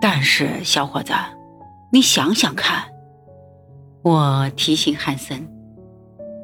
[0.00, 1.12] 但是，小伙子，
[1.90, 2.84] 你想想看，
[4.02, 5.48] 我提醒汉森，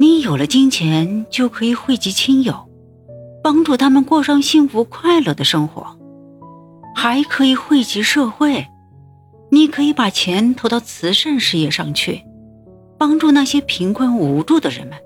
[0.00, 2.68] 你有了金钱就可以惠及亲友，
[3.42, 5.96] 帮助他们过上幸福快乐的生活，
[6.96, 8.66] 还可以惠及社会。
[9.50, 12.24] 你可以把钱投到慈善事业上去，
[12.98, 14.98] 帮助那些贫困无助的人们。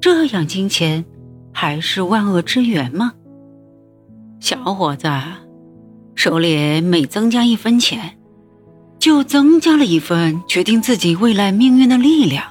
[0.00, 1.04] 这样，金钱
[1.52, 3.12] 还是万恶之源吗？
[4.40, 5.08] 小伙子。
[6.16, 8.18] 手里每增加一分钱，
[8.98, 12.42] 就增加了一份决定自己未来命运的力量。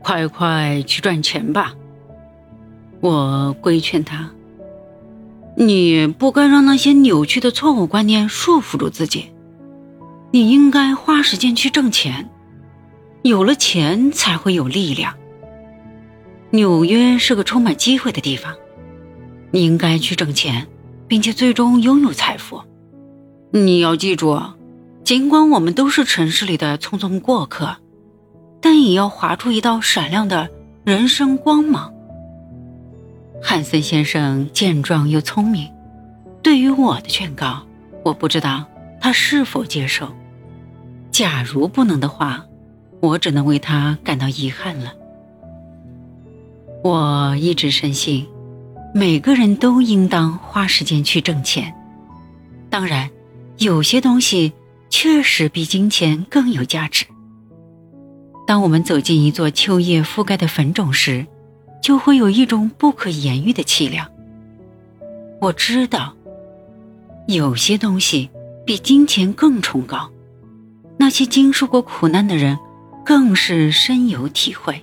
[0.00, 1.74] 快快去赚钱吧！
[3.00, 4.30] 我规劝他
[5.56, 9.30] ：“你不该让那些扭曲的错误观念束缚住自己。
[10.32, 12.28] 你应该花时间去挣钱，
[13.22, 15.14] 有了钱才会有力量。
[16.50, 18.54] 纽约是个充满机会的地方，
[19.52, 20.66] 你应该去挣钱。”
[21.10, 22.62] 并且最终拥有财富。
[23.50, 24.40] 你要记住，
[25.02, 27.78] 尽管我们都是城市里的匆匆过客，
[28.60, 30.48] 但也要划出一道闪亮的
[30.84, 31.92] 人生光芒。
[33.42, 35.68] 汉森先生健壮又聪明，
[36.44, 37.66] 对于我的劝告，
[38.04, 38.64] 我不知道
[39.00, 40.08] 他是否接受。
[41.10, 42.46] 假如不能的话，
[43.00, 44.92] 我只能为他感到遗憾了。
[46.84, 48.28] 我一直深信。
[48.92, 51.72] 每个人都应当花时间去挣钱，
[52.68, 53.08] 当然，
[53.58, 54.52] 有些东西
[54.88, 57.06] 确实比金钱更有价值。
[58.48, 61.24] 当我们走进一座秋叶覆盖的坟冢时，
[61.80, 64.08] 就会有一种不可言喻的凄凉。
[65.40, 66.12] 我知道，
[67.28, 68.28] 有些东西
[68.66, 70.10] 比金钱更崇高，
[70.96, 72.58] 那些经受过苦难的人
[73.04, 74.82] 更是深有体会。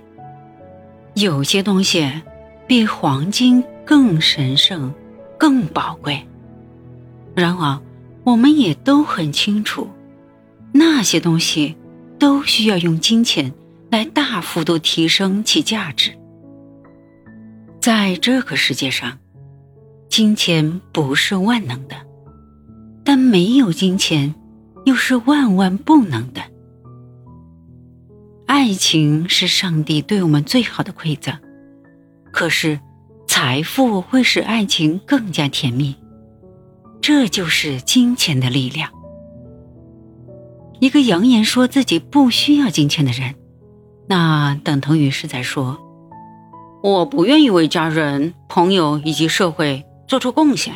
[1.15, 2.09] 有些东西
[2.67, 3.61] 比黄金。
[3.87, 4.93] 更神圣，
[5.39, 6.21] 更宝贵。
[7.33, 7.79] 然而，
[8.25, 9.87] 我们也都很清楚，
[10.73, 11.77] 那些东西
[12.19, 13.53] 都需要用金钱
[13.89, 16.11] 来大幅度提升其价值。
[17.79, 19.17] 在这个世界上，
[20.09, 21.95] 金钱不是万能的，
[23.05, 24.35] 但没有金钱
[24.83, 26.41] 又是万万不能的。
[28.47, 31.33] 爱情是上帝对我们最好的馈赠，
[32.33, 32.77] 可是。
[33.39, 35.95] 财富会使爱情更加甜蜜，
[37.01, 38.89] 这就是金钱的力量。
[40.79, 43.35] 一个扬言说自己不需要金钱的人，
[44.07, 45.77] 那等同于是在说
[46.81, 50.73] ：“我不愿意为家人、朋友以及社会做出贡献。”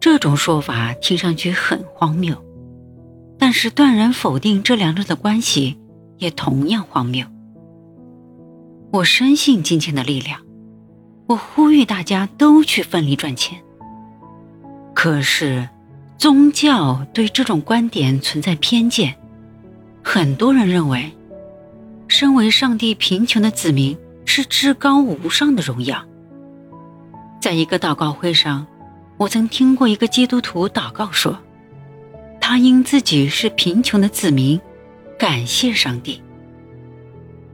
[0.00, 2.34] 这种说法听上去很荒谬，
[3.38, 5.78] 但是断然否定这两者的关系
[6.18, 7.24] 也同样荒谬。
[8.90, 10.44] 我深信金钱的力量。
[11.26, 13.58] 我呼吁大家都去奋力赚钱。
[14.94, 15.68] 可是，
[16.16, 19.14] 宗教对这种观点存在偏见。
[20.02, 21.12] 很多人认为，
[22.08, 26.02] 身为上帝贫穷的子民是至高无上的荣耀。
[27.40, 28.66] 在一个祷告会上，
[29.16, 31.36] 我曾听过一个基督徒祷告说
[32.40, 34.60] ：“他因自己是贫穷的子民，
[35.18, 36.22] 感谢上帝。”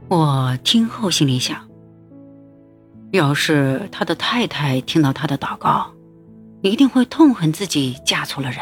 [0.09, 1.57] 我听后心里想。
[3.13, 5.93] 要是他的太太听到他的祷告，
[6.63, 8.59] 一定会痛恨自己嫁错了人。